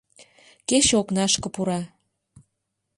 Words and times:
Кече 0.67 0.95
окнашке 1.01 1.47
пура. 1.55 1.79